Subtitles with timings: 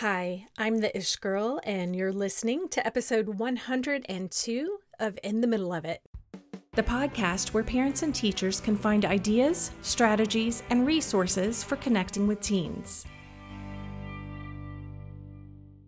[0.00, 5.72] Hi, I'm the Ish Girl, and you're listening to episode 102 of In the Middle
[5.72, 6.02] of It,
[6.72, 12.42] the podcast where parents and teachers can find ideas, strategies, and resources for connecting with
[12.42, 13.06] teens.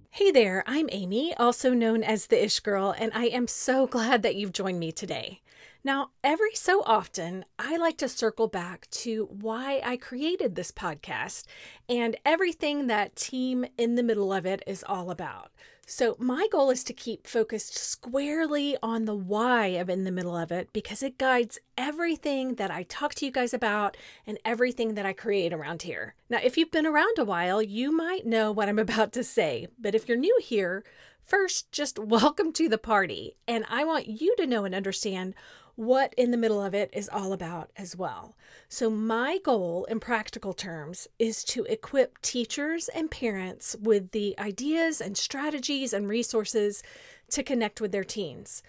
[0.08, 4.22] Hey there, I'm Amy, also known as the Ish Girl, and I am so glad
[4.22, 5.42] that you've joined me today.
[5.88, 11.46] Now, every so often, I like to circle back to why I created this podcast
[11.88, 15.50] and everything that Team in the Middle of It is all about.
[15.86, 20.36] So, my goal is to keep focused squarely on the why of In the Middle
[20.36, 23.96] of It because it guides everything that I talk to you guys about
[24.26, 26.14] and everything that I create around here.
[26.28, 29.68] Now, if you've been around a while, you might know what I'm about to say,
[29.78, 30.84] but if you're new here,
[31.24, 33.36] first, just welcome to the party.
[33.46, 35.34] And I want you to know and understand
[35.78, 38.34] what in the middle of it is all about as well.
[38.68, 45.00] So, my goal in practical terms is to equip teachers and parents with the ideas
[45.00, 46.82] and strategies and resources
[47.30, 48.60] to connect with their teens.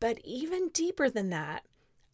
[0.00, 1.66] But even deeper than that,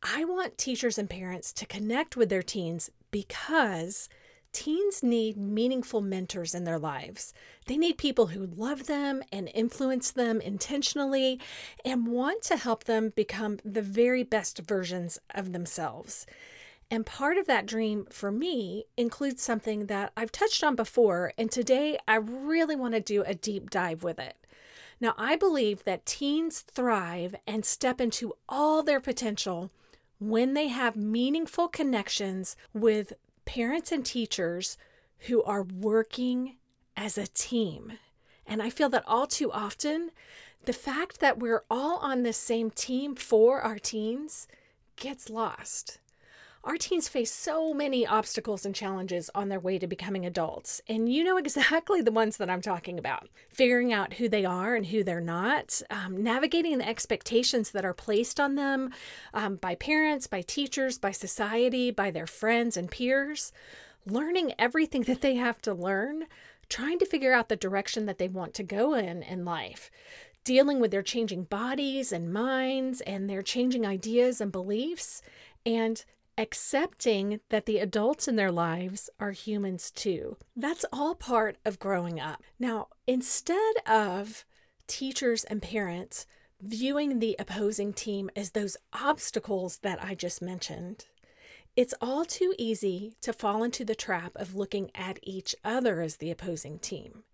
[0.02, 4.08] I want teachers and parents to connect with their teens because
[4.52, 7.32] teens need meaningful mentors in their lives.
[7.66, 11.40] They need people who love them and influence them intentionally
[11.84, 16.26] and want to help them become the very best versions of themselves.
[16.90, 21.50] And part of that dream for me includes something that I've touched on before, and
[21.50, 24.36] today I really want to do a deep dive with it.
[25.00, 29.70] Now, I believe that teens thrive and step into all their potential
[30.20, 34.76] when they have meaningful connections with parents and teachers
[35.26, 36.56] who are working
[36.96, 37.92] as a team.
[38.46, 40.10] And I feel that all too often,
[40.64, 44.48] the fact that we're all on the same team for our teens
[44.96, 45.98] gets lost.
[46.64, 51.12] Our teens face so many obstacles and challenges on their way to becoming adults, and
[51.12, 53.28] you know exactly the ones that I'm talking about.
[53.48, 57.92] Figuring out who they are and who they're not, um, navigating the expectations that are
[57.92, 58.90] placed on them
[59.34, 63.52] um, by parents, by teachers, by society, by their friends and peers,
[64.06, 66.26] learning everything that they have to learn,
[66.68, 69.90] trying to figure out the direction that they want to go in in life
[70.44, 75.22] dealing with their changing bodies and minds and their changing ideas and beliefs,
[75.64, 76.04] and
[76.38, 80.36] accepting that the adults in their lives are humans too.
[80.56, 82.42] That's all part of growing up.
[82.58, 84.44] Now, instead of
[84.86, 86.26] teachers and parents
[86.60, 91.06] viewing the opposing team as those obstacles that I just mentioned,
[91.74, 96.16] it's all too easy to fall into the trap of looking at each other as
[96.16, 97.24] the opposing team.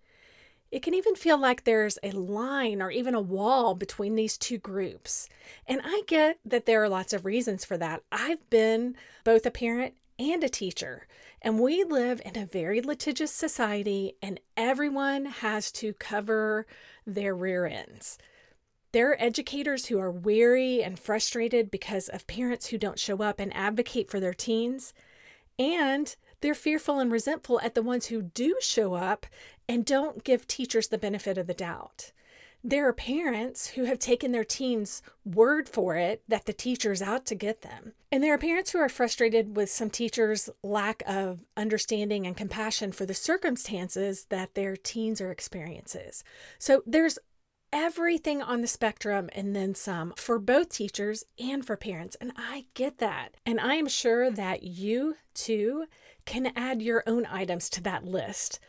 [0.71, 4.59] It can even feel like there's a line or even a wall between these two
[4.59, 5.29] groups.
[5.67, 8.03] And I get that there are lots of reasons for that.
[8.12, 11.07] I've been both a parent and a teacher,
[11.41, 16.67] and we live in a very litigious society, and everyone has to cover
[17.07, 18.19] their rear ends.
[18.93, 23.39] There are educators who are weary and frustrated because of parents who don't show up
[23.39, 24.93] and advocate for their teens.
[25.59, 29.26] And they're fearful and resentful at the ones who do show up
[29.69, 32.12] and don't give teachers the benefit of the doubt.
[32.65, 37.25] There are parents who have taken their teens' word for it that the teacher's out
[37.27, 37.93] to get them.
[38.10, 42.91] And there are parents who are frustrated with some teachers' lack of understanding and compassion
[42.91, 46.10] for the circumstances that their teens are experiencing.
[46.59, 47.19] So there's
[47.72, 52.16] everything on the spectrum and then some for both teachers and for parents.
[52.21, 53.37] And I get that.
[53.47, 55.87] And I am sure that you too
[56.28, 58.61] can add your own items to that list.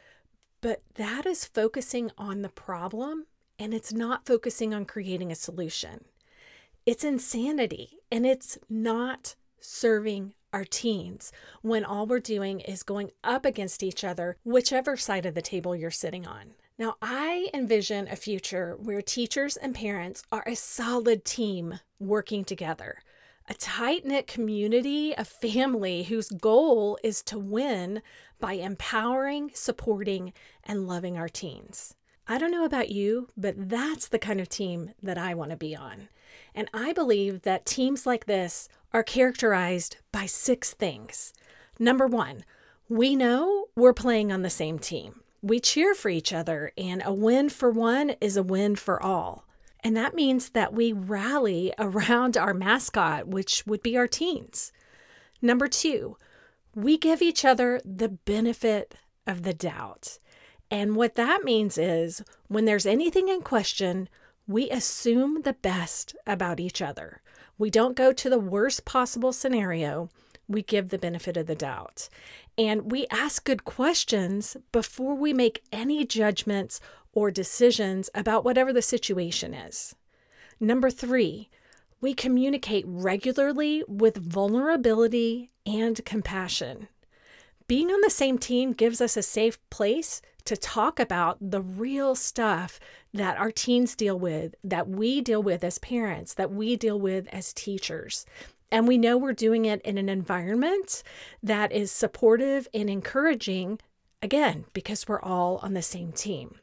[0.62, 3.26] But that is focusing on the problem
[3.60, 6.06] and it's not focusing on creating a solution.
[6.86, 13.44] It's insanity and it's not serving our teens when all we're doing is going up
[13.44, 16.54] against each other, whichever side of the table you're sitting on.
[16.78, 23.00] Now, I envision a future where teachers and parents are a solid team working together
[23.50, 28.02] a tight knit community, a family whose goal is to win
[28.40, 30.32] by empowering, supporting,
[30.64, 31.96] and loving our teens.
[32.28, 35.58] I don't know about you, but that's the kind of team that I want to
[35.58, 36.10] be on.
[36.54, 41.34] And I believe that teams like this are characterized by six things.
[41.80, 42.46] Number one,
[42.88, 45.22] we know we're playing on the same team.
[45.42, 49.46] We cheer for each other, and a win for one is a win for all.
[49.84, 54.72] And that means that we rally around our mascot, which would be our teens.
[55.42, 56.18] Number two,
[56.76, 58.96] we give each other the benefit
[59.26, 60.20] of the doubt.
[60.72, 64.08] And what that means is when there's anything in question,
[64.48, 67.22] we assume the best about each other.
[67.58, 70.10] We don't go to the worst possible scenario.
[70.48, 72.10] We give the benefit of the doubt.
[72.58, 76.82] And we ask good questions before we make any judgments
[77.14, 79.96] or decisions about whatever the situation is.
[80.60, 81.50] Number three,
[82.02, 86.88] we communicate regularly with vulnerability and compassion.
[87.68, 92.16] Being on the same team gives us a safe place to talk about the real
[92.16, 92.80] stuff
[93.14, 97.28] that our teens deal with, that we deal with as parents, that we deal with
[97.28, 98.26] as teachers.
[98.72, 101.04] And we know we're doing it in an environment
[101.44, 103.80] that is supportive and encouraging,
[104.22, 106.56] again, because we're all on the same team.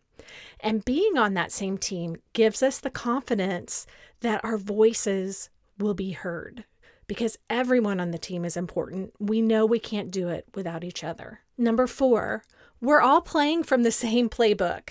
[0.61, 3.87] And being on that same team gives us the confidence
[4.21, 6.65] that our voices will be heard
[7.07, 9.13] because everyone on the team is important.
[9.19, 11.41] We know we can't do it without each other.
[11.57, 12.43] Number four,
[12.81, 14.91] we're all playing from the same playbook.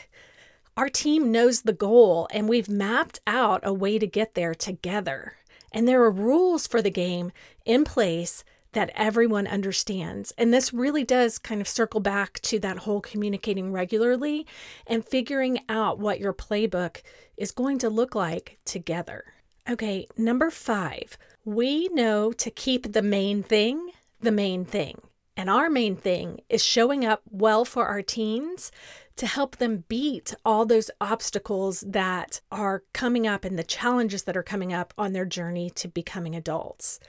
[0.77, 5.37] Our team knows the goal, and we've mapped out a way to get there together.
[5.71, 7.31] And there are rules for the game
[7.65, 8.43] in place
[8.75, 10.31] that everyone understands.
[10.37, 14.45] And this really does kind of circle back to that whole communicating regularly
[14.85, 17.01] and figuring out what your playbook
[17.35, 19.25] is going to look like together.
[19.67, 23.91] Okay, number five, we know to keep the main thing
[24.21, 25.01] the main thing.
[25.37, 28.71] And our main thing is showing up well for our teens
[29.17, 34.35] to help them beat all those obstacles that are coming up and the challenges that
[34.35, 36.99] are coming up on their journey to becoming adults.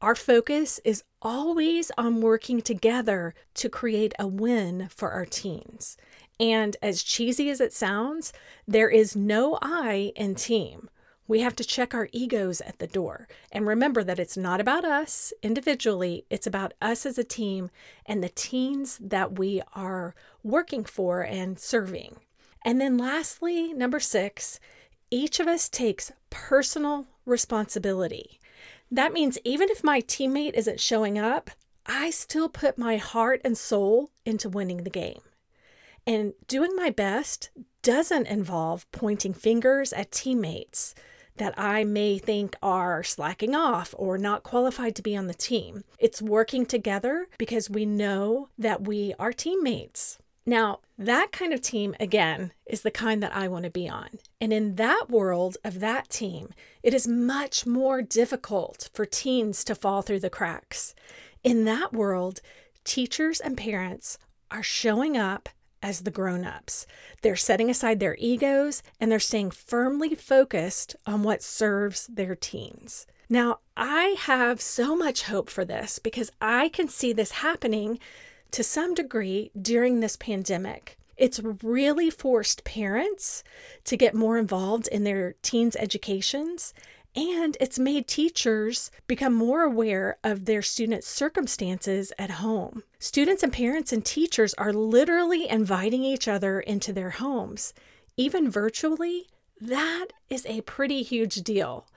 [0.00, 5.96] Our focus is always on working together to create a win for our teens.
[6.38, 8.32] And as cheesy as it sounds,
[8.66, 10.88] there is no I in team.
[11.26, 14.84] We have to check our egos at the door and remember that it's not about
[14.84, 17.68] us individually, it's about us as a team
[18.06, 20.14] and the teens that we are
[20.44, 22.18] working for and serving.
[22.64, 24.60] And then, lastly, number six,
[25.10, 28.37] each of us takes personal responsibility.
[28.90, 31.50] That means even if my teammate isn't showing up,
[31.86, 35.20] I still put my heart and soul into winning the game.
[36.06, 37.50] And doing my best
[37.82, 40.94] doesn't involve pointing fingers at teammates
[41.36, 45.84] that I may think are slacking off or not qualified to be on the team.
[45.98, 50.18] It's working together because we know that we are teammates.
[50.48, 54.08] Now, that kind of team, again, is the kind that I want to be on.
[54.40, 59.74] And in that world of that team, it is much more difficult for teens to
[59.74, 60.94] fall through the cracks.
[61.44, 62.40] In that world,
[62.82, 64.16] teachers and parents
[64.50, 65.50] are showing up
[65.82, 66.86] as the grown ups.
[67.20, 73.06] They're setting aside their egos and they're staying firmly focused on what serves their teens.
[73.28, 77.98] Now, I have so much hope for this because I can see this happening
[78.52, 80.98] to some degree during this pandemic.
[81.16, 83.42] It's really forced parents
[83.84, 86.72] to get more involved in their teens' educations,
[87.16, 92.84] and it's made teachers become more aware of their students' circumstances at home.
[93.00, 97.74] Students and parents and teachers are literally inviting each other into their homes,
[98.16, 99.26] even virtually.
[99.60, 101.88] That is a pretty huge deal.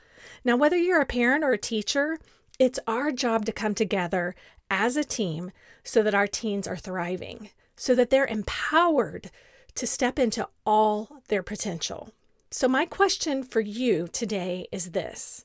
[0.43, 2.17] Now, whether you're a parent or a teacher,
[2.61, 4.35] it's our job to come together
[4.69, 5.51] as a team
[5.83, 9.31] so that our teens are thriving, so that they're empowered
[9.73, 12.11] to step into all their potential.
[12.51, 15.43] So, my question for you today is this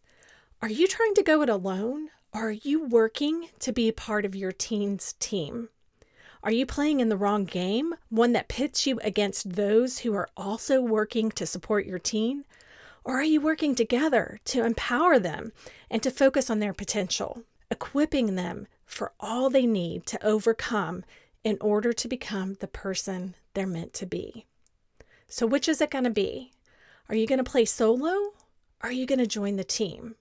[0.61, 2.11] Are you trying to go it alone?
[2.35, 5.71] Or are you working to be part of your teen's team?
[6.43, 10.29] Are you playing in the wrong game, one that pits you against those who are
[10.37, 12.45] also working to support your team?
[13.07, 15.53] Or are you working together to empower them
[15.89, 21.05] and to focus on their potential, equipping them for all they need to overcome
[21.45, 24.45] in order to become the person they're meant to be.
[25.29, 26.51] So, which is it going to be?
[27.09, 28.09] Are you going to play solo?
[28.09, 30.17] Or are you going to join the team?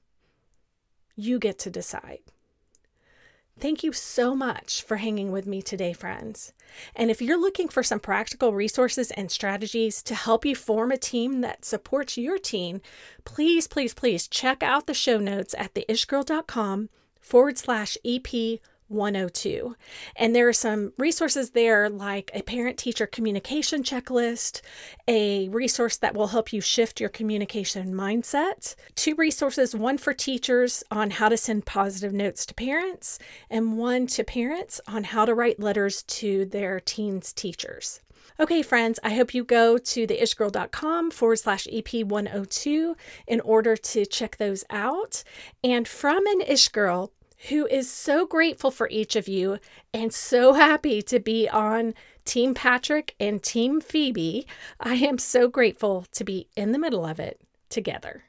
[1.15, 2.19] You get to decide.
[3.57, 6.51] Thank you so much for hanging with me today, friends.
[6.93, 10.97] And if you're looking for some practical resources and strategies to help you form a
[10.97, 12.81] team that supports your team,
[13.23, 16.89] please, please, please check out the show notes at theishgirl.com
[17.21, 19.75] forward slash EP 102.
[20.15, 24.61] And there are some resources there like a parent teacher communication checklist,
[25.07, 30.83] a resource that will help you shift your communication mindset, two resources one for teachers
[30.91, 35.33] on how to send positive notes to parents, and one to parents on how to
[35.33, 38.01] write letters to their teens' teachers.
[38.37, 42.95] Okay, friends, I hope you go to theishgirl.com forward slash EP102
[43.27, 45.23] in order to check those out.
[45.63, 47.13] And from an Ish Girl,
[47.49, 49.59] who is so grateful for each of you
[49.93, 51.93] and so happy to be on
[52.25, 54.45] Team Patrick and Team Phoebe.
[54.79, 58.24] I am so grateful to be in the middle of it together.